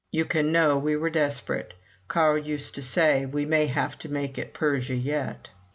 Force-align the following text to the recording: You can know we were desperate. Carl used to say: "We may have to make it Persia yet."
You 0.11 0.25
can 0.25 0.51
know 0.51 0.79
we 0.79 0.95
were 0.95 1.11
desperate. 1.11 1.75
Carl 2.07 2.35
used 2.39 2.73
to 2.73 2.81
say: 2.81 3.27
"We 3.27 3.45
may 3.45 3.67
have 3.67 3.99
to 3.99 4.09
make 4.09 4.39
it 4.39 4.51
Persia 4.51 4.95
yet." 4.95 5.51